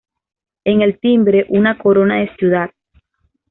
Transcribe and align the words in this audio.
En 0.63 0.81
el 0.81 0.97
timbre, 0.97 1.45
una 1.49 1.77
corona 1.77 2.21
de 2.21 2.35
ciudad. 2.37 2.71